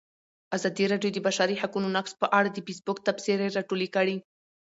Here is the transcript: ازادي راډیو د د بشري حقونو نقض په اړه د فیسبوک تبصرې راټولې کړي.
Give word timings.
ازادي 0.55 0.85
راډیو 0.91 1.11
د 1.13 1.15
د 1.21 1.25
بشري 1.27 1.55
حقونو 1.61 1.87
نقض 1.97 2.13
په 2.21 2.27
اړه 2.37 2.49
د 2.51 2.57
فیسبوک 2.67 2.97
تبصرې 3.07 3.53
راټولې 3.57 3.87
کړي. 3.95 4.17